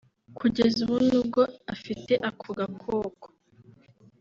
Kugeza 0.37 0.77
ubu 0.85 0.97
n’ubwo 1.07 1.41
afite 1.73 2.13
ako 2.29 2.47
gakoko 2.57 3.25